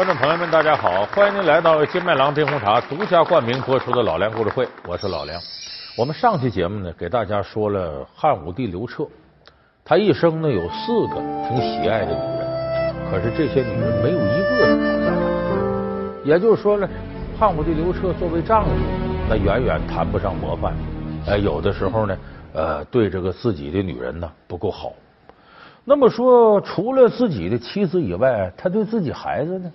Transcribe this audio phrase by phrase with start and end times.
[0.00, 1.04] 观众朋友们，大家好！
[1.14, 5.38] 欢迎您来到金麦郎冰红茶独家冠名播出的《老梁故事会》，我是老梁。
[5.94, 9.04] 我们上期节目呢，给大家说了汉武帝刘彻，
[9.84, 11.16] 他一生呢有四个
[11.46, 16.24] 挺喜爱的女人，可是这些女人没有一个是好下来。
[16.24, 16.88] 也就是说呢，
[17.38, 18.70] 汉武帝刘彻作为丈夫，
[19.28, 20.72] 那远远谈不上模范。
[21.26, 22.16] 哎，有的时候呢，
[22.54, 24.94] 呃，对这个自己的女人呢不够好。
[25.84, 29.70] 那么说，除了自己的妻子以外，他对自己孩子呢？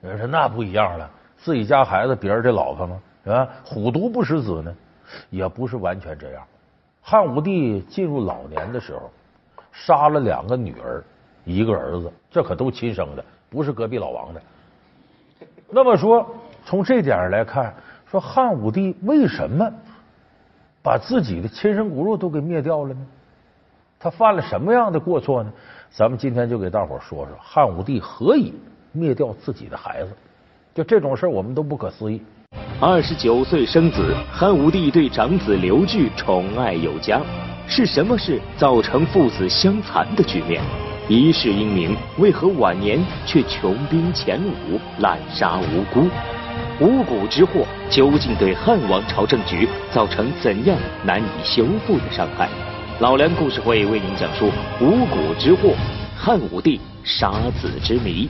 [0.00, 3.00] 有人说那不一样了，自己家孩子别人的老婆吗？
[3.24, 3.48] 是吧？
[3.64, 4.74] 虎毒不食子呢，
[5.28, 6.42] 也不是完全这样。
[7.02, 9.10] 汉武帝进入老年的时候，
[9.72, 11.02] 杀了两个女儿，
[11.44, 14.40] 一个儿子，这可都亲生的，不是隔壁老王的。
[15.70, 16.26] 那么说，
[16.64, 17.74] 从这点上来看，
[18.10, 19.70] 说汉武帝为什么
[20.82, 23.06] 把自己的亲生骨肉都给灭掉了呢？
[23.98, 25.52] 他犯了什么样的过错呢？
[25.90, 28.54] 咱们今天就给大伙说说汉武帝何以
[28.92, 30.10] 灭掉自己的孩子。
[30.74, 32.22] 就这种事儿我们都不可思议。
[32.80, 37.20] 二十九岁生子，汉武帝对长子刘据宠爱有加。
[37.66, 40.62] 是什么事造成父子相残的局面？
[41.08, 44.38] 一世英名，为何晚年却穷兵黩
[44.70, 46.08] 武，滥杀无辜？
[46.80, 52.48] 五谷之祸究竟对汉王朝政局造成怎样难以修复的伤害？
[53.00, 54.50] 老梁故事会为您讲述
[54.80, 55.74] 五谷之祸——
[56.16, 58.28] 汉武帝杀子之谜。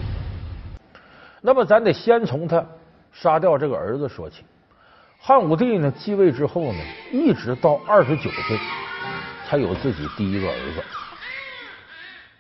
[1.40, 2.64] 那么，咱得先从他
[3.12, 4.44] 杀掉这个儿子说起。
[5.18, 6.78] 汉武帝呢，继位之后呢，
[7.12, 8.58] 一直到二十九岁
[9.46, 10.82] 才有自己第一个儿子。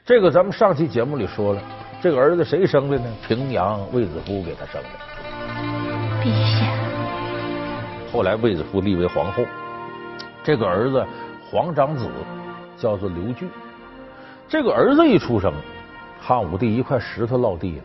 [0.04, 1.62] 这个咱们上期节目里说了，
[2.00, 3.04] 这个儿子谁生的呢？
[3.26, 4.88] 平阳卫子夫给他生的。
[6.22, 6.66] 陛下。
[8.12, 9.44] 后来卫子夫立为皇后。
[10.42, 11.06] 这个儿子。
[11.50, 12.06] 皇长子
[12.76, 13.48] 叫做刘据，
[14.46, 15.50] 这个儿子一出生，
[16.20, 17.84] 汉武帝一块石头落地了。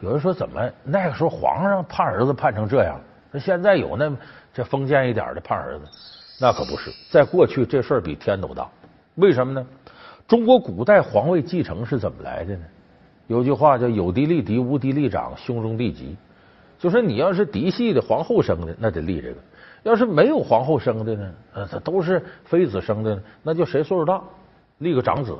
[0.00, 3.00] 有人说，怎么那个时候皇上盼儿子盼成这样？
[3.30, 4.10] 那现在有那
[4.52, 5.84] 这封建一点的盼儿子？
[6.40, 8.68] 那可不是，在过去这事比天都大。
[9.16, 9.66] 为什么呢？
[10.26, 12.64] 中国古代皇位继承是怎么来的呢？
[13.26, 16.16] 有句话叫“有嫡立嫡，无嫡立长，兄终弟及”，
[16.78, 19.36] 就说你要是嫡系的皇后生的，那得立这个。
[19.82, 21.32] 要是没有皇后生的呢？
[21.54, 24.20] 呃，他都是妃子生的，那就谁岁数大
[24.78, 25.36] 立个长子。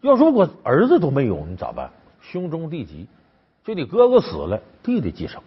[0.00, 1.90] 要如果儿子都没有，你咋办？
[2.20, 3.06] 兄终弟及，
[3.64, 5.42] 就你哥哥死了，弟弟继承。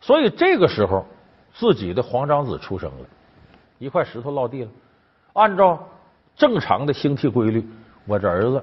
[0.00, 1.06] 所以这个时候，
[1.54, 3.06] 自己的皇长子出生了，
[3.78, 4.70] 一块石头落地了。
[5.32, 5.88] 按照
[6.36, 7.66] 正常的星体规律，
[8.06, 8.62] 我这儿子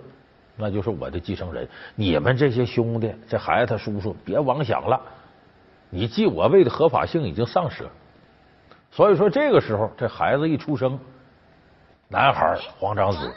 [0.56, 1.68] 那就是我的继承人。
[1.96, 5.02] 你们这些兄弟，这孩子他叔叔，别妄想了。
[5.90, 7.90] 你继我位的合法性已经丧失了。
[8.92, 11.00] 所以说，这个时候这孩子一出生，
[12.08, 13.34] 男孩皇长子，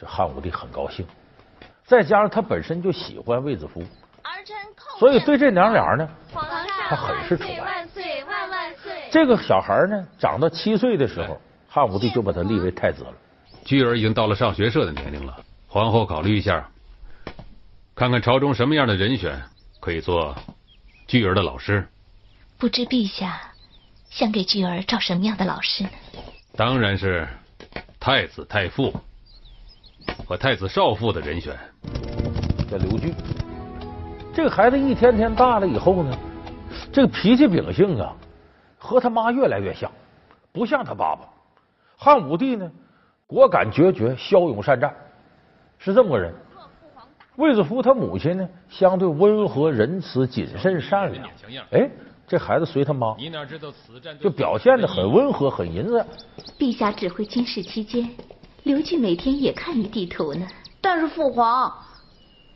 [0.00, 1.06] 这汉武帝很高兴。
[1.84, 3.82] 再加上他本身就喜欢卫子夫，
[4.98, 6.08] 所以对这娘俩呢，
[6.88, 7.86] 他很是宠爱。
[9.10, 13.12] 这个小孩呢，长到七岁的时候，汉武帝就把他立为太子了。
[13.64, 15.36] 巨儿已经到了上学社的年龄了，
[15.66, 16.68] 皇后考虑一下，
[17.94, 19.40] 看看朝中什么样的人选
[19.80, 20.34] 可以做
[21.06, 21.86] 巨儿的老师。
[22.58, 23.40] 不知陛下。
[24.10, 25.90] 想给巨儿找什么样的老师呢？
[26.56, 27.28] 当然是
[28.00, 28.90] 太子太傅
[30.26, 31.54] 和太子少傅的人选。
[32.70, 33.12] 叫刘据，
[34.38, 36.16] 这个孩子一天天大了以后呢，
[36.92, 38.14] 这个脾气秉性啊，
[38.78, 39.90] 和他妈越来越像，
[40.52, 41.22] 不像他爸爸。
[41.96, 42.70] 汉武帝呢，
[43.26, 44.94] 果敢决绝，骁勇善战，
[45.76, 46.32] 是这么个人。
[47.34, 51.26] 卫子夫他母亲呢，相对温和、仁慈、谨慎、善良。
[51.72, 51.90] 哎。
[52.28, 56.06] 这孩子随他妈，你哪知道此战就表现的很温和，很淫乱。
[56.56, 58.08] 陛下指挥军事期间，
[58.62, 60.46] 刘据每天也看你地图呢。
[60.80, 61.72] 但是父皇，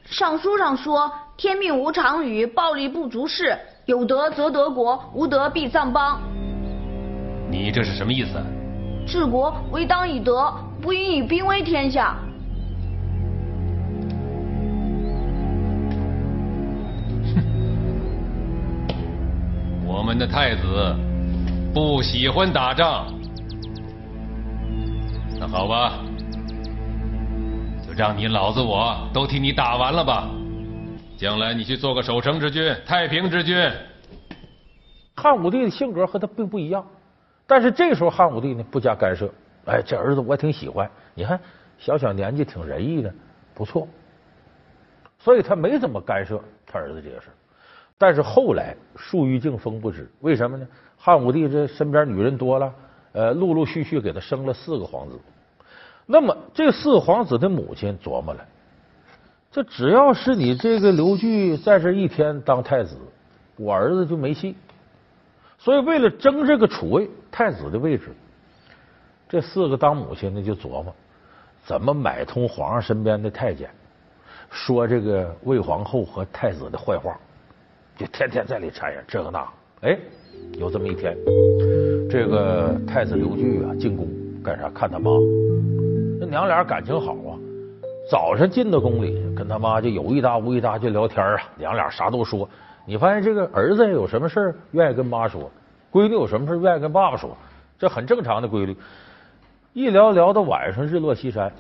[0.05, 6.21] 上书上说天命无常与，暴力不足事，有德则得国，无德必丧邦。
[7.51, 8.41] 你这是什么意思？
[9.07, 12.17] 治国唯当以德，不应以兵威天下。
[19.87, 20.95] 我们的太子
[21.73, 23.07] 不喜欢打仗，
[25.39, 26.12] 那好吧，就
[28.03, 30.29] 让你老子我都替你打完了吧。
[31.17, 33.71] 将来你去做个守城之君、太平之君。
[35.15, 36.85] 汉武帝的性格和他并不一样，
[37.47, 39.33] 但是这时候汉武帝呢不加干涉。
[39.67, 41.39] 哎，这儿子我挺喜欢，你看
[41.79, 43.15] 小小年纪挺仁义的，
[43.55, 43.87] 不错。
[45.21, 47.29] 所以他没怎么干涉他儿子这个事。
[47.97, 50.67] 但是后来树欲静风不止，为什么呢？
[50.99, 52.75] 汉武帝这身边女人多了，
[53.13, 55.17] 呃，陆陆续续给他生了四个皇子。
[56.07, 58.45] 那么这四个皇子的母亲琢磨了，
[59.51, 62.97] 这只要是你这个刘据在这一天当太子，
[63.57, 64.57] 我儿子就没戏。
[65.59, 68.09] 所以为了争这个储位太子的位置，
[69.29, 70.93] 这四个当母亲的就琢磨
[71.65, 73.71] 怎么买通皇上身边的太监，
[74.51, 77.17] 说这个魏皇后和太子的坏话，
[77.97, 79.49] 就天天在里谗言这个那。
[79.83, 79.99] 哎，
[80.55, 81.17] 有这么一天，
[82.11, 84.09] 这个太子刘据啊进宫
[84.43, 84.69] 干啥？
[84.71, 85.11] 看他妈。
[86.33, 87.37] 娘俩感情好啊，
[88.11, 92.49] 早上进到宫里，跟他妈就有一搭无一搭就聊天啊，娘俩啥都说。
[92.87, 95.51] 你发现这个儿子有什么事愿意跟妈说，
[95.93, 97.37] 闺女有什么事愿意跟爸爸说，
[97.79, 98.75] 这很正常的规律。
[99.75, 101.53] 一聊聊到晚上日落西山，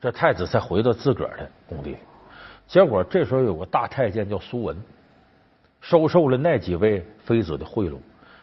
[0.00, 1.96] 这太子才回到自个儿的宫里。
[2.66, 4.76] 结果这时候有个大太监叫苏文，
[5.80, 7.94] 收受了那几位妃子的贿赂，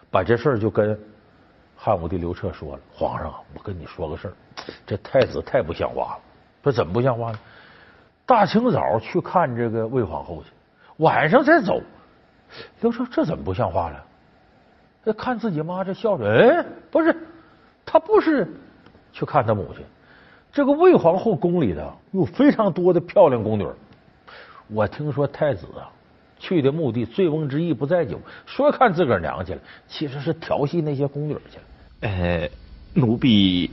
[0.09, 0.97] 把这事儿就跟
[1.81, 4.33] 汉武帝刘彻说了：“皇上，我跟你说个事儿。”
[4.85, 6.19] 这太子太不像话了，
[6.61, 7.39] 说怎么不像话呢？
[8.25, 10.49] 大清早去看这个魏皇后去，
[10.97, 11.81] 晚上再走。
[12.81, 14.03] 刘彻这怎么不像话了？
[15.05, 17.15] 这看自己妈这孝顺，哎，不是，
[17.85, 18.45] 他不是
[19.13, 19.85] 去看他母亲。
[20.51, 23.65] 这个魏皇后宫里的有非常多的漂亮宫女。
[24.67, 25.89] 我听说太子啊
[26.39, 31.63] 去的目的，醉翁之意不在酒，说看自个儿娘去了，其实是调戏那些宫女去了。
[32.01, 32.49] 呃，
[32.93, 33.69] 奴婢。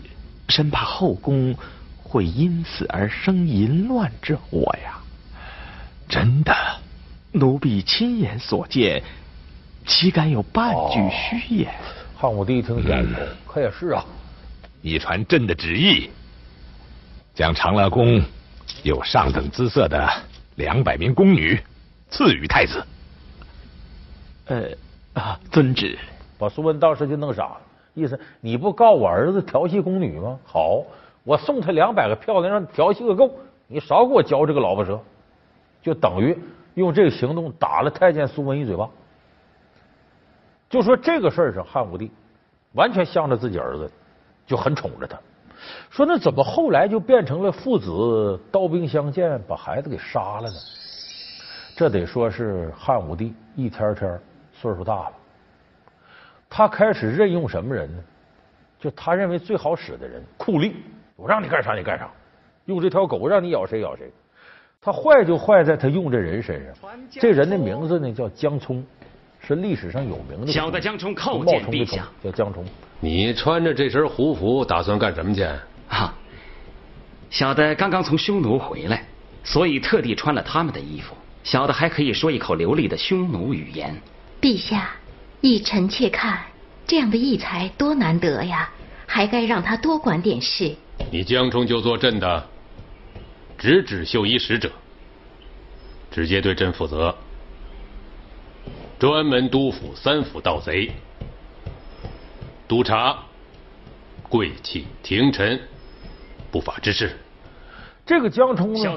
[0.49, 1.57] 生怕后宫
[2.01, 5.03] 会因此而生淫乱之祸呀！
[6.09, 6.55] 真的，
[7.33, 9.03] 奴婢亲眼所见，
[9.85, 11.75] 岂敢有半句虚言？
[12.15, 12.81] 汉武帝一听，
[13.45, 14.05] 可也是啊。
[14.83, 16.09] 一传朕的旨意，
[17.35, 18.23] 将长乐宫
[18.85, 20.09] 有上等姿色的
[20.55, 21.61] 两百名宫女
[22.09, 22.85] 赐予太子。
[24.47, 24.69] 呃
[25.15, 25.99] 啊，遵旨。
[26.39, 27.61] 把苏文当时就弄傻了。
[27.95, 30.39] 意思你不告我儿子调戏宫女吗？
[30.45, 30.83] 好，
[31.25, 33.31] 我送他两百个漂亮，让你调戏个够。
[33.67, 35.01] 你少给我嚼这个老婆舌，
[35.83, 36.39] 就等于
[36.75, 38.89] 用这个行动打了太监苏文一嘴巴。
[40.69, 42.11] 就说这个事儿上，汉武帝
[42.75, 43.91] 完全向着自己儿子，
[44.47, 45.19] 就很宠着他。
[45.89, 50.57] 说那怎么后来就变成了父子刀兵相见，把孩子给杀了呢？
[51.77, 54.19] 这得说是汉武帝一天天
[54.51, 55.13] 岁数大了。
[56.49, 58.03] 他开始任用什么人呢？
[58.81, 60.73] 就他认为最好使的人，酷吏，
[61.17, 62.11] 我让你干啥你干啥，
[62.65, 64.11] 用这条狗让你咬谁咬谁。
[64.81, 66.75] 他坏就坏在他用这人身上。
[67.11, 68.83] 这人的名字呢叫江聪，
[69.39, 70.51] 是历史上有名的。
[70.51, 72.09] 小的江聪叩见陛下。
[72.25, 72.65] 叫江聪。
[73.01, 75.43] 你穿着这身胡服打算干什么去？
[75.89, 76.15] 啊，
[77.29, 79.05] 小的刚刚从匈奴回来，
[79.45, 81.15] 所以特地穿了他们的衣服。
[81.47, 83.97] 小的还可以说一口流利的匈奴语言。
[84.43, 84.91] 陛下。
[85.43, 86.41] 依臣妾看，
[86.87, 88.69] 这样的异才多难得呀，
[89.07, 90.75] 还该让他多管点事。
[91.13, 92.49] 你江充就做朕的
[93.57, 94.73] 直指绣衣使者，
[96.11, 97.15] 直接对朕负责，
[98.99, 100.91] 专门督抚三府盗贼，
[102.67, 103.17] 督察
[104.29, 105.61] 贵戚廷臣
[106.51, 107.15] 不法之事。
[108.05, 108.97] 这个江充呢，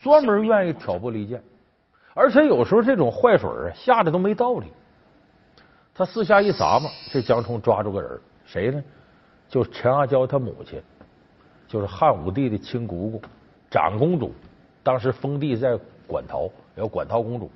[0.00, 1.42] 专门愿意挑拨离间，
[2.14, 4.66] 而且有时候这种坏水啊，下的都没道理。
[5.94, 8.82] 他四下一砸嘛，这江冲抓住个人，谁呢？
[9.48, 10.82] 就陈阿娇她母亲，
[11.68, 13.22] 就是汉武帝的亲姑姑
[13.70, 14.34] 长公主，
[14.82, 17.50] 当时封地在馆陶，叫馆陶公主。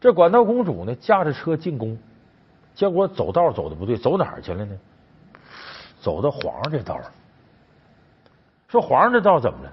[0.00, 1.96] 这馆陶公主呢，驾着车进宫，
[2.74, 4.78] 结果走道走的不对，走哪儿去了呢？
[6.00, 6.98] 走到皇上这道
[8.68, 9.72] 说皇上这道怎么了？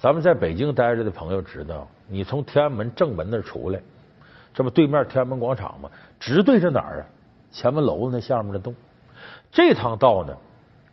[0.00, 3.78] 咱们在北京待着的朋友知道，你从天安门正门那出来，
[4.54, 5.90] 这不对面天安门广场吗？
[6.18, 7.04] 直对着哪儿啊？
[7.52, 8.74] 前门楼子那下面的洞，
[9.52, 10.34] 这趟道呢，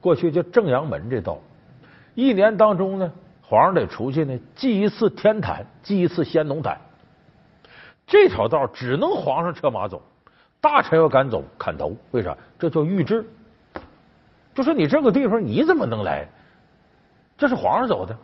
[0.01, 1.37] 过去叫正阳门这道，
[2.15, 3.09] 一年当中呢，
[3.41, 6.77] 皇上得出去呢祭一次天坛，祭一次先农坛。
[8.05, 10.01] 这条道只能皇上车马走，
[10.59, 11.95] 大臣要敢走砍头。
[12.11, 12.35] 为啥？
[12.59, 13.25] 这叫御制。
[14.53, 16.27] 就说你这个地方你怎么能来？
[17.37, 18.17] 这是皇上走的，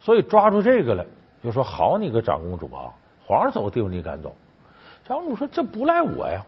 [0.00, 1.04] 所以抓住这个了，
[1.42, 2.92] 就说好你个长公主啊，
[3.26, 4.34] 皇上走的地方你敢走？
[5.04, 6.44] 长公主说这不赖我呀。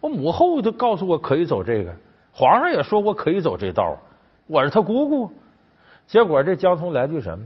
[0.00, 1.92] 我母后都告诉我可以走这个，
[2.32, 3.96] 皇上也说我可以走这道，
[4.46, 5.32] 我是他姑姑。
[6.06, 7.44] 结果这江通来句什么？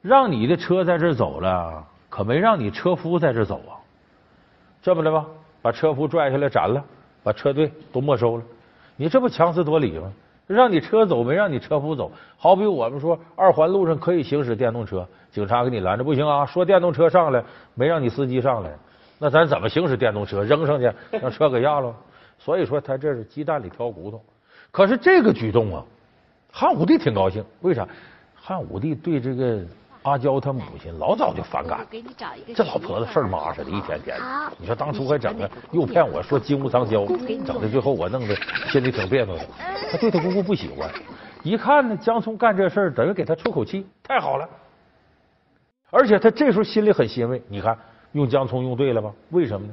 [0.00, 3.76] 让你的车在这走了，可没让你车夫在这走啊。
[4.80, 5.26] 这么的吧，
[5.60, 6.84] 把车夫拽下来斩了，
[7.22, 8.42] 把车队都没收了。
[8.96, 10.12] 你这不强词夺理吗？
[10.54, 12.10] 让你车走，没让你车夫走。
[12.36, 18.72] 好比我们说二环路上可以行驶电动车，警察给你拦着，不行啊，说电动车上来，没让你司机上来。
[19.18, 20.42] 那咱怎么行驶电动车？
[20.42, 21.94] 扔上去让车给压了。
[22.38, 24.20] 所以说他这是鸡蛋里挑骨头。
[24.70, 25.84] 可是这个举动啊，
[26.50, 27.44] 汉武帝挺高兴。
[27.60, 27.86] 为啥？
[28.34, 29.60] 汉武帝对这个
[30.08, 31.86] 阿娇她母亲老早就反感，
[32.54, 34.24] 这老婆子事儿妈似的，一天天的。
[34.58, 37.06] 你说当初还整个，又骗我说金屋藏娇，
[37.44, 38.34] 整的最后我弄得
[38.70, 39.46] 心里挺别扭的。
[39.90, 40.90] 他对她姑姑不喜欢，
[41.42, 44.48] 一看呢，江聪干这事儿等于给他出口气，太好了。
[45.90, 47.76] 而且他这时候心里很欣慰，你看
[48.12, 49.10] 用江聪用对了吧？
[49.30, 49.72] 为什么呢？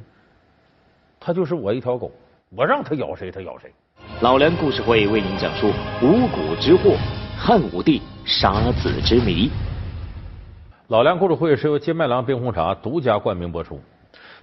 [1.18, 2.10] 他就是我一条狗，
[2.54, 3.72] 我让他咬谁他咬谁。
[4.20, 5.68] 老梁故事会为您讲述
[6.00, 6.96] 五谷之祸——
[7.36, 9.50] 汉武帝杀子之谜。
[10.88, 13.80] 老梁故事会是由金麦郎冰红茶独家冠名播出。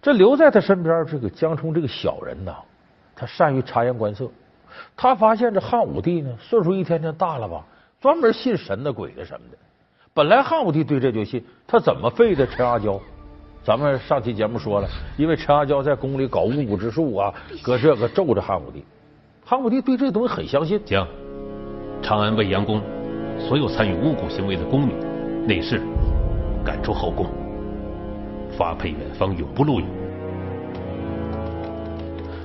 [0.01, 2.53] 这留在他身边这个江冲这个小人呐，
[3.15, 4.29] 他善于察言观色。
[4.97, 7.63] 他发现这汉武帝呢，岁数一天天大了吧，
[8.01, 9.57] 专门信神的鬼的什么的。
[10.13, 12.99] 本来汉武帝对这就信，他怎么废的陈阿娇？
[13.63, 17.33] 咱们上期节目说了，因为陈阿娇在宫里搞巫蛊之术啊，
[17.63, 18.83] 搁这个咒着汉武帝。
[19.45, 21.07] 汉武帝对这东西很相信，将
[22.01, 22.81] 长安未央宫
[23.39, 24.93] 所有参与巫蛊行为的宫女、
[25.47, 25.81] 内侍
[26.63, 27.27] 赶出后宫，
[28.57, 29.87] 发配远方，永不录用。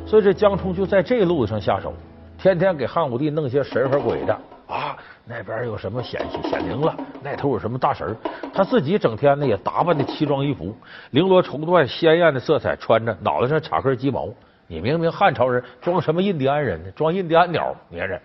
[0.06, 1.92] 所以这江冲就在这路上下手，
[2.38, 4.32] 天天给汉武帝弄些神和鬼的
[4.66, 6.20] 啊，那边有什么显
[6.50, 8.16] 显灵了，那头有什么大神
[8.52, 10.74] 他自己整天呢也打扮的奇装异服，
[11.12, 14.28] 绫罗绸缎，鲜艳的色彩穿着，脑袋上插根鸡毛。
[14.66, 16.90] 你明明汉朝人，装什么印第安人呢？
[16.90, 18.20] 装印第安鸟，别人。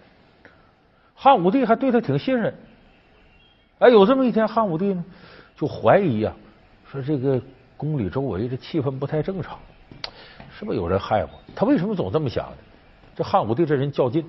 [1.15, 2.53] 汉武帝还对他挺信任。
[3.79, 5.03] 哎，有这么一天，汉武帝呢
[5.55, 6.33] 就怀疑呀，
[6.89, 7.41] 说这个
[7.77, 9.57] 宫里周围这气氛不太正常。
[10.55, 11.29] 是不是有人害我？
[11.55, 12.57] 他为什么总这么想呢？
[13.15, 14.25] 这汉武帝这人较劲，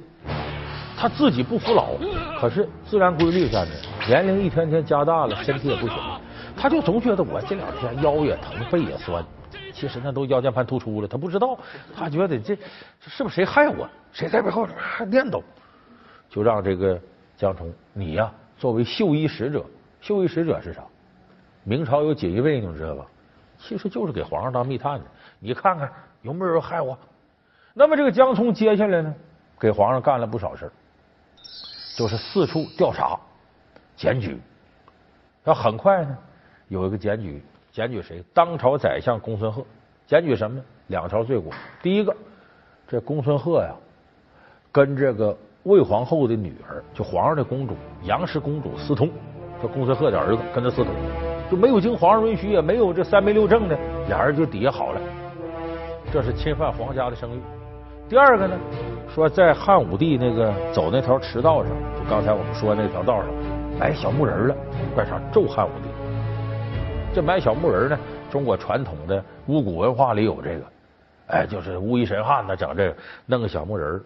[0.96, 1.96] 他自己不服老，
[2.38, 3.70] 可是自然规律下呢，
[4.06, 5.96] 年龄一天天加大了，身体也不行，
[6.56, 9.24] 他就总觉得我这两天腰也疼，背也酸，
[9.72, 11.58] 其实那都腰间盘突出了，他不知道，
[11.94, 12.56] 他觉得这
[13.00, 13.88] 是不是谁害我？
[14.12, 15.42] 谁在背后还念叨？
[16.28, 17.00] 就让这个
[17.36, 19.64] 江冲，你呀，作为绣衣使者，
[20.00, 20.82] 绣衣使者是啥？
[21.64, 23.06] 明朝有锦衣卫，你知道吧？
[23.58, 25.04] 其实就是给皇上当密探的，
[25.40, 25.90] 你看看。
[26.22, 26.98] 有没有人害我？
[27.74, 29.14] 那么这个江聪接下来呢，
[29.60, 30.72] 给皇上干了不少事
[31.98, 33.20] 就是四处调查、
[33.94, 34.40] 检举。
[35.44, 36.16] 那很快呢，
[36.68, 38.24] 有一个检举，检举谁？
[38.32, 39.62] 当朝宰相公孙贺。
[40.06, 40.58] 检举什么？
[40.86, 41.52] 两条罪过。
[41.82, 42.16] 第一个，
[42.88, 43.74] 这公孙贺呀，
[44.72, 49.10] 跟这个魏皇后的女儿，就皇上的公主杨氏公主私通。
[49.60, 50.94] 这公孙贺的儿子跟他私通，
[51.56, 55.00] 没有经皇上允许，也没有这三媒六证的，俩人就底下好了。
[56.12, 57.40] 这是侵犯皇家的声誉。
[58.08, 58.54] 第二个呢，
[59.08, 63.26] 说在汉武帝那个走那条驰道上，就刚才我们说那条道上
[63.80, 64.56] 埋小木人了，
[64.94, 65.88] 干啥咒汉武帝？
[67.14, 67.98] 这埋小木人呢，
[68.30, 70.64] 中国传统的巫蛊文化里有这个，
[71.28, 72.96] 哎，就是巫医神汉呢，整这个
[73.26, 74.00] 弄个小木人，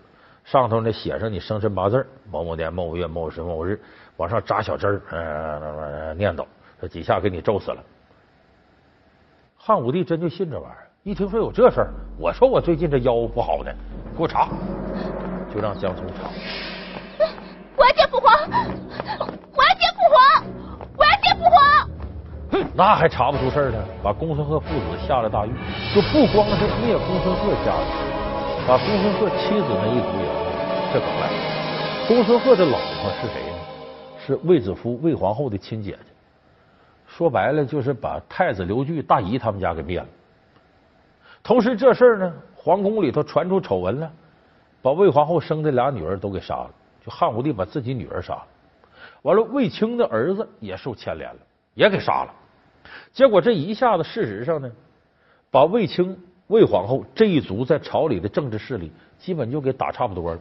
[0.45, 3.79] 上头呢写上你生辰八字，某某年某月某时某日，
[4.17, 6.45] 往上扎小针儿，念叨，
[6.81, 7.83] 这几下给你咒死了。
[9.57, 10.87] 汉武帝真就信这玩意儿。
[11.03, 13.73] 一听说有这事儿，我说我最近这腰不好呢，
[14.17, 14.49] 给我查，
[15.53, 16.29] 就让江聪查。
[17.77, 18.33] 我要见父皇，
[19.55, 20.45] 我要见父皇，
[20.97, 21.89] 我要见父皇。
[22.51, 23.79] 哼，那还查不出事儿呢？
[24.03, 25.53] 把公孙贺父子下了大狱，
[25.95, 27.91] 就不光是灭公孙贺家族，
[28.67, 30.49] 把公孙贺妻子那一族也灭。
[30.93, 32.09] 这可坏了！
[32.09, 33.59] 公孙贺的老婆是谁呢？
[34.19, 36.08] 是卫子夫卫皇后的亲姐姐。
[37.09, 40.07] 说白了，就是把太子刘据大姨他们家给灭了。
[41.43, 44.13] 同时，这事儿呢，皇宫里头传出丑闻了，
[44.83, 46.71] 把魏皇后生的俩女儿都给杀了。
[47.05, 48.47] 就汉武帝把自己女儿杀了，
[49.23, 51.41] 完了卫青的儿子也受牵连了，
[51.75, 52.35] 也给杀了。
[53.13, 54.71] 结果这一下子，事实上呢，
[55.51, 56.17] 把卫青、
[56.49, 60.41] 魏皇后这一族在朝里的政治势力基本就给打差不多了。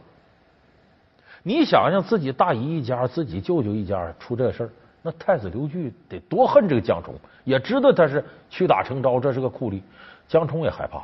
[1.42, 4.70] 你想想，自己大姨一家、自己舅舅一家出这事儿，
[5.08, 9.80] 那太子刘据得多恨这个江冲，也知道他是屈打成招，这是个酷吏。
[10.26, 11.02] 江冲也害怕，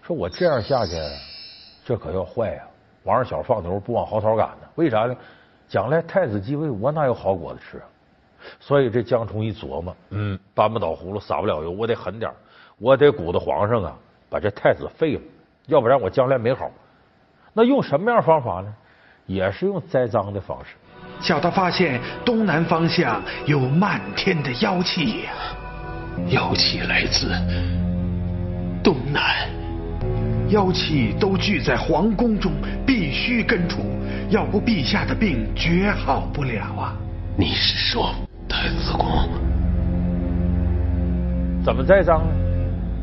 [0.00, 0.92] 说我这样下去，
[1.84, 2.62] 这可要坏呀！
[3.02, 4.68] 王二小放牛不往好草赶呢？
[4.76, 5.16] 为啥呢？
[5.66, 7.84] 将来太子继位，我哪有好果子吃啊？
[8.60, 12.30] 所以这江冲一琢磨，嗯，搬不倒葫芦撒不了油，我得狠点
[12.78, 13.98] 我得鼓捣皇上啊，
[14.30, 15.22] 把这太子废了，
[15.66, 16.70] 要不然我将来没好。
[17.52, 18.72] 那用什么样方法呢？
[19.26, 20.76] 也是用栽赃的方式。
[21.22, 25.24] 小的发现东南方向有漫天的妖气，
[26.30, 27.30] 妖气来自。
[28.82, 29.48] 东南，
[30.48, 32.50] 妖气都聚在皇宫中，
[32.84, 33.82] 必须根除，
[34.30, 36.96] 要不陛下的病绝好不了啊！
[37.36, 38.12] 你是说
[38.48, 39.28] 太子宫？
[41.64, 42.34] 怎么栽赃呢？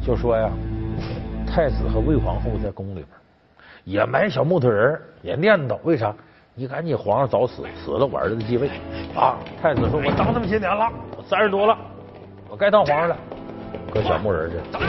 [0.06, 0.50] 就说呀，
[1.48, 3.08] 太子和魏皇后在宫里边
[3.86, 6.14] 也埋小木头人，也念叨为啥？
[6.60, 8.70] 你赶紧皇上早死，死了我儿子继位
[9.16, 9.38] 啊！
[9.62, 11.78] 太子说：“我当这么些年了，我三十多了，
[12.50, 13.18] 我该当皇上了。”
[13.90, 14.86] 搁小木人这，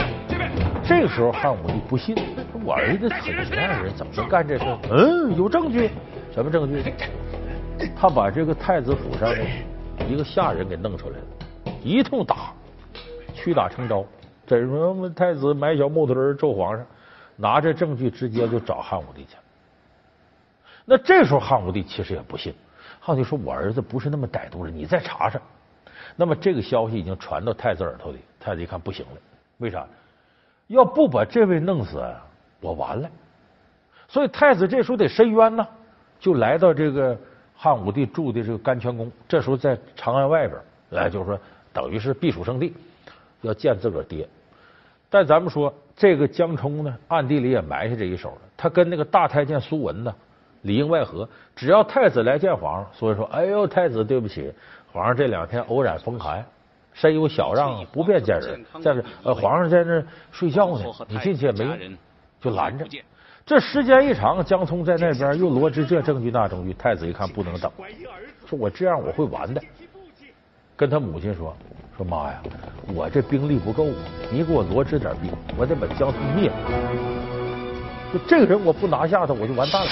[0.83, 2.13] 这个时候汉武帝不信，
[2.65, 4.65] 我儿子很实在人，怎么能干这事？
[4.91, 5.89] 嗯，有证据，
[6.33, 6.93] 什么证据？
[7.95, 9.37] 他把这个太子府上的
[10.09, 11.23] 一个下人给弄出来了，
[11.81, 12.51] 一通打，
[13.33, 14.03] 屈打成招。
[14.45, 16.85] 怎么太子买小木头人咒皇上，
[17.37, 19.37] 拿着证据直接就找汉武帝去。
[20.85, 22.53] 那这时候汉武帝其实也不信，
[22.99, 25.39] 汉武帝说：“我儿子不是那么歹毒人，你再查查。”
[26.17, 29.11] 那么这个消息已经传到太子耳朵里，太子一看不行了，
[29.59, 29.85] 为啥？
[30.67, 32.03] 要不把这位弄死，
[32.59, 33.09] 我完了。
[34.07, 35.65] 所以太子这时候得申冤呢，
[36.19, 37.17] 就来到这个
[37.55, 40.59] 汉武帝住的这个甘泉宫，这时候在长安外边，
[40.89, 41.39] 来就是说
[41.71, 42.73] 等于是避暑胜地，
[43.41, 44.27] 要见自个儿爹。
[45.09, 50.13] 但咱们说这个江充呢，暗地里也埋下这一手了，他跟那个大太监苏文呢
[50.61, 54.51] 里应外合，只要太子来见皇上，所以说，哎呦，太子对不起。
[54.91, 56.45] 皇上这两天偶染风寒，
[56.93, 58.59] 身有小恙，不便见人。
[58.81, 61.97] 再是，呃，皇上在那睡觉呢，你进去也没用，
[62.41, 62.85] 就拦着。
[63.45, 67.71] 这时间一长，江聪在那边又罗织这证据那证据，太子一看不能等，
[68.45, 69.61] 说我这样我会完的。
[70.75, 71.55] 跟他母亲说
[71.95, 72.41] ：“说妈呀，
[72.93, 73.87] 我这兵力不够，
[74.31, 76.55] 你给我罗织点兵，我得把江聪灭了。
[78.11, 79.89] 就这个人，我不拿下他，我就完蛋了。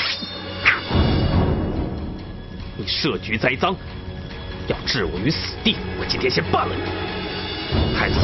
[2.79, 3.75] 你设局栽赃。”
[4.69, 7.98] 要置我于死地，我今天先办了你。
[7.98, 8.19] 太子，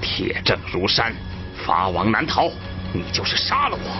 [0.00, 1.12] 铁证如山，
[1.66, 2.48] 法网难逃，
[2.92, 3.90] 你就是杀了我，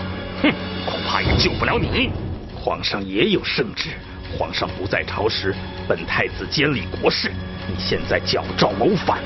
[0.41, 0.53] 哼，
[0.85, 2.11] 恐怕也救不了你。
[2.55, 3.89] 皇上也有圣旨，
[4.37, 5.53] 皇上不在朝时，
[5.85, 7.29] 本太子监理国事。
[7.67, 9.19] 你现在矫诏谋反，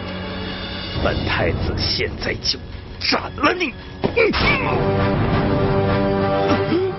[1.04, 2.58] 本太子现在就
[3.00, 3.76] 斩了你。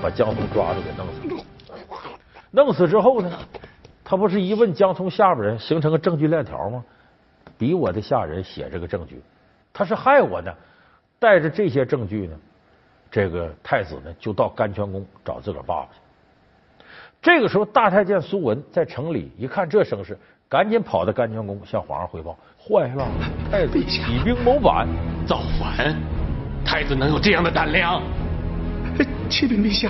[0.00, 1.31] 把江红抓住给弄死。
[2.52, 3.30] 弄死之后呢？
[4.04, 6.84] 他不是一问江从下边人形成个证据链条吗？
[7.58, 9.22] 比我的下人写这个证据，
[9.72, 10.52] 他是害我呢。
[11.18, 12.36] 带着这些证据呢，
[13.08, 16.00] 这个太子呢就到甘泉宫找自个儿爸爸去。
[17.22, 23.06] 这个时候，大太监苏文在城里一看这声势，赶紧跑到甘泉宫向皇上汇报：坏了，
[23.52, 24.88] 太子起兵谋反，
[25.24, 25.94] 造反！
[26.64, 28.02] 太子能有这样的胆量？
[29.30, 29.88] 启禀陛下，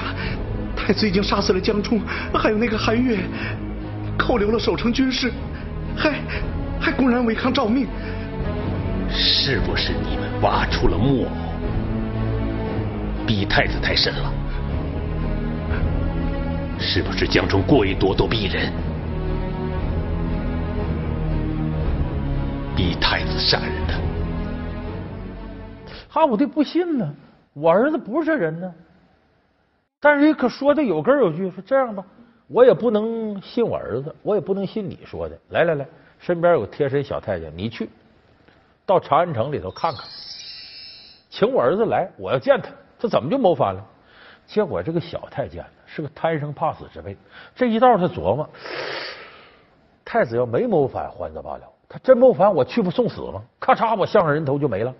[0.85, 2.01] 太子已经杀死了江冲，
[2.35, 3.19] 还有那个韩月。
[4.19, 5.33] 扣留了守城军士，
[5.97, 6.13] 还
[6.81, 7.89] 还公然违抗诏命，
[9.11, 11.29] 是不是你们挖出了木偶，
[13.27, 14.33] 逼太子太甚了？
[16.79, 18.71] 是不是江冲过于咄咄逼人，
[22.77, 23.95] 逼太子杀人的？
[26.09, 27.09] 汉武帝不信呢，
[27.55, 28.71] 我儿子不是这人呢。
[30.03, 32.05] 但是可说的有根有据，说这样吧。
[32.49, 35.39] 我也不能信我儿子，我也不能信你说的。
[35.51, 35.87] 来来来，
[36.19, 37.89] 身边有贴身小太监，你去
[38.85, 40.03] 到长安城里头看看，
[41.31, 42.69] 请我儿子来，我要见他。
[42.99, 43.87] 他怎么就谋反了？
[44.45, 47.17] 结果这个小太监是个贪生怕死之辈，
[47.55, 48.51] 这一道他琢磨：
[50.05, 53.41] 太子要没谋反，还则罢了；他真谋反，我去不送死吗？
[53.61, 54.93] 咔嚓，我项上人头就没了。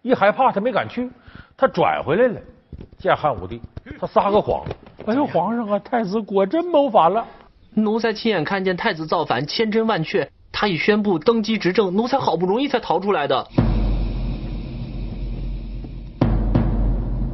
[0.00, 1.10] 一害怕，他没敢去，
[1.58, 2.40] 他转回来了，
[2.98, 3.60] 见汉武帝，
[4.00, 4.64] 他撒个谎。
[5.06, 5.78] 哎呦，皇上啊！
[5.78, 7.24] 太子果真谋反了。
[7.74, 10.30] 奴才亲眼看见太子造反，千真万确。
[10.52, 13.48] 他已宣布登基执政，奴才好不容易才逃出来的。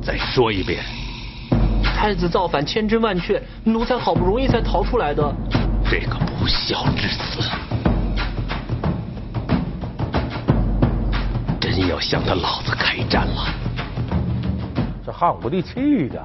[0.03, 0.85] 再说一遍。
[1.83, 3.43] 太子造反，千真万确。
[3.65, 5.35] 奴才好不容易才逃出来的。
[5.91, 7.51] 这个不孝之子，
[11.61, 13.66] 真要向他老子开战了。
[15.17, 16.23] 这汉武帝气的。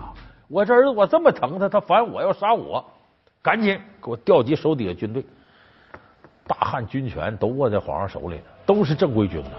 [0.49, 2.83] 我这儿子，我这么疼他，他反我要杀我，
[3.41, 5.25] 赶紧给我调集手底下军队。
[6.45, 9.51] 大汉军权都握在皇上手里呢，都是正规军呐。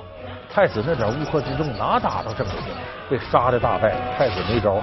[0.50, 2.74] 太子那点乌合之众哪打到正规军？
[3.08, 4.82] 被杀的大败，太子没招，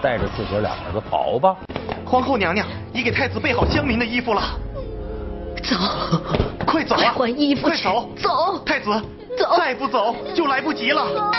[0.00, 1.54] 带着自个儿俩儿子跑吧。
[2.06, 4.40] 皇后娘娘已给太子备好乡民的衣服了，
[5.62, 5.76] 走，
[6.66, 7.12] 快走啊！
[7.12, 8.90] 换衣服，快走，走，太子，
[9.36, 11.30] 走，再不走就来不及了。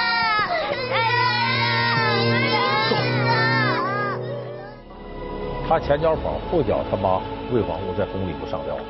[5.72, 7.22] 他前脚跑，后脚他妈
[7.54, 8.84] 魏皇后在宫里就上吊了。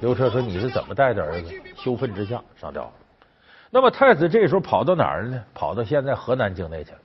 [0.00, 1.52] 刘彻说：“你是怎么带的儿子？
[1.76, 2.90] 羞愤之下上吊。”
[3.68, 5.44] 那么太子这时候跑到哪儿呢？
[5.52, 6.98] 跑到现在河南境内去了。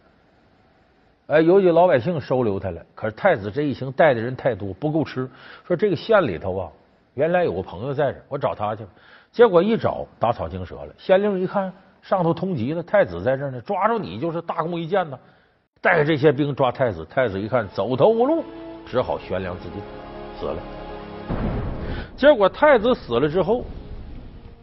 [1.28, 2.82] 哎，有几老百姓收留他了。
[2.96, 5.30] 可是太子这一行带的人太多，不够吃。
[5.67, 6.72] 说这个县里头啊，
[7.15, 8.86] 原来有个朋友在这，我找他去。
[9.30, 10.93] 结果一找，打草惊蛇了。
[10.98, 15.19] 县令一看，上头通缉了，太子在这呢，抓住你就是大功一件呢。
[15.84, 17.06] 带着这些兵抓太子。
[17.10, 18.41] 太子一看走投无路，
[18.86, 19.82] 只好悬梁自尽，
[20.39, 20.56] 死了。
[22.15, 23.65] 结果太子死了之后，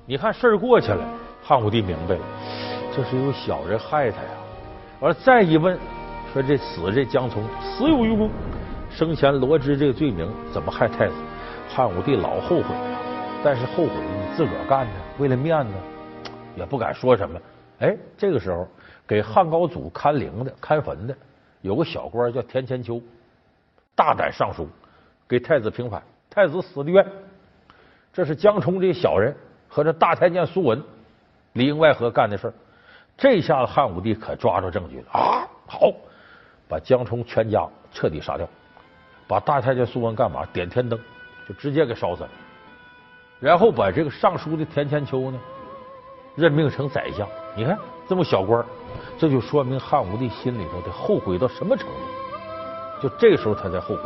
[0.06, 1.06] 你看事儿过去了，
[1.42, 2.22] 汉武帝明白了，
[2.96, 4.30] 这是有小人害他呀。
[5.00, 5.78] 完了再一问，
[6.32, 8.30] 说这死这江充死有余辜，
[8.90, 11.14] 生前罗织这个罪名怎么害太子？
[11.68, 12.98] 汉武帝老后悔了，
[13.44, 15.74] 但是后悔你自个儿干的，为了面子
[16.56, 17.38] 也不敢说什么。
[17.80, 18.66] 哎，这个时候
[19.10, 21.16] 给汉高祖看陵的、看坟的
[21.62, 23.02] 有个小官叫田千秋，
[23.96, 24.68] 大胆上书
[25.26, 27.04] 给太子平反，太子死的冤。
[28.12, 29.34] 这是江充这小人
[29.68, 30.80] 和这大太监苏文
[31.54, 32.54] 里应外合干的事儿。
[33.16, 35.42] 这下子汉武帝可抓着证据了啊！
[35.66, 35.92] 好，
[36.68, 38.48] 把江充全家彻底杀掉，
[39.26, 40.46] 把大太监苏文干嘛？
[40.52, 40.96] 点天灯，
[41.48, 42.30] 就直接给烧死了。
[43.40, 45.40] 然后把这个上书的田千秋呢
[46.36, 47.28] 任命成宰相。
[47.56, 47.76] 你看
[48.08, 48.64] 这么小官，
[49.18, 51.94] 这就说明汉武帝心里头得后悔到什么程度。
[53.02, 54.02] 就这时候他才后悔，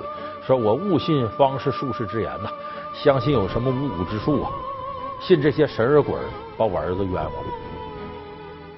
[0.47, 2.49] 说我误信方士术士之言呐，
[2.95, 4.51] 相信有什么巫蛊之术啊，
[5.21, 6.25] 信这些神儿鬼儿，
[6.57, 7.51] 把我儿子冤枉了。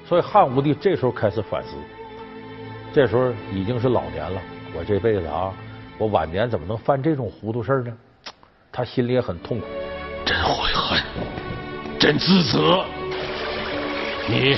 [0.08, 1.76] 所以汉武帝这时候开始反思，
[2.94, 4.40] 这时候已经是老年了。
[4.74, 5.52] 我这辈子啊，
[5.98, 7.92] 我晚年怎么能犯这种糊涂事呢？
[8.72, 9.66] 他心里也很痛苦，
[10.24, 11.02] 真悔恨，
[11.98, 12.84] 真自责。
[14.28, 14.56] 你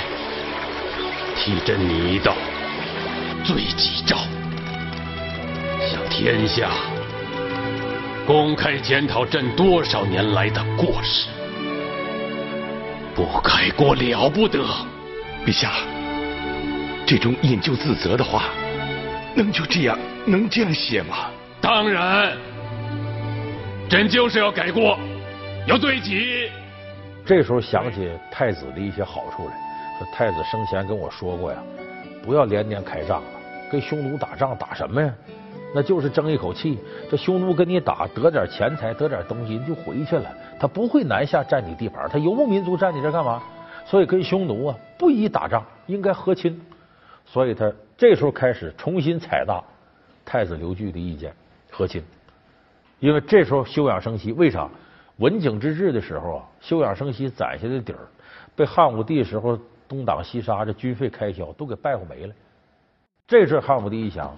[1.49, 2.35] 替朕拟道
[3.43, 4.19] 罪己诏，
[5.91, 6.69] 向天下
[8.27, 11.31] 公开检讨朕多少年来的过失，
[13.15, 14.63] 不改过了不得。
[15.47, 15.73] 陛下，
[17.07, 18.51] 这种引咎自责的话，
[19.35, 21.31] 能就这样能这样写吗？
[21.63, 22.37] 当然，
[23.89, 24.99] 朕就是要改过，
[25.67, 26.51] 要对己。
[27.25, 29.55] 这时候想起太子的一些好处来，
[29.99, 31.59] 说太子生前跟我说过呀，
[32.23, 33.29] 不要连年开仗了，
[33.71, 35.13] 跟匈奴打仗打什么呀？
[35.75, 36.79] 那就是争一口气。
[37.11, 43.43] 这匈奴跟你打，得点钱财，得点东西你就回去了，他不会南下占你地盘，他游牧民族占你这干嘛？
[43.85, 46.61] 所以跟匈奴啊不宜打仗，应该和亲。
[47.27, 49.63] 所以他这时候开始重新采纳
[50.25, 51.35] 太子刘据的意见，
[51.71, 52.03] 和亲。
[53.01, 54.69] 因为这时候休养生息，为啥？
[55.19, 58.07] 文景之治的时候啊，休养生息攒下的底儿，
[58.55, 59.59] 被汉武帝时候
[59.89, 62.35] 东挡西杀，这军费开销都给败乎没了。
[63.27, 64.37] 这阵汉武帝一想，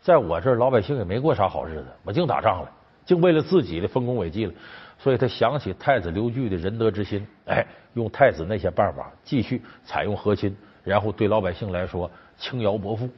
[0.00, 2.70] 在我这儿老百姓也没过啥好日子，我净打仗了，
[3.04, 4.52] 净为了自己的丰功伟绩了。
[4.98, 13.08] 所以他想起太子刘据的仁德之心，哎，用太子那些办法继续采用和亲，然后对老百姓来说轻徭薄赋。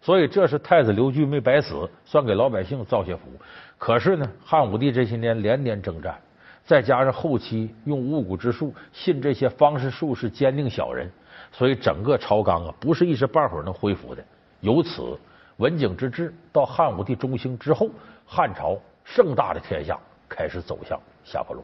[0.00, 3.22] 所以这是太子刘据没白死，算给老百姓造些福。
[3.78, 6.16] 可是呢，汉武帝这些年连年征战，
[6.64, 11.10] 再加上后期用巫蛊之术，信这些方士术士奸佞小人，
[11.52, 14.24] 所以整个朝纲啊，不是一时半会儿能恢复的。
[14.60, 15.18] 由此，
[15.58, 17.88] 文景之治到汉武帝中兴之后，
[18.26, 19.98] 汉朝盛大的天下。
[20.26, 21.62] 开始走向下坡路。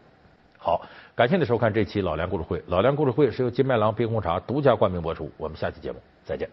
[0.56, 0.82] 好，
[1.16, 2.62] 感谢您收看这期老梁故事会。
[2.68, 5.28] 老梁故事会是由金麦郎冰红茶独家冠名播出。
[5.36, 6.48] 我们下期节目再见。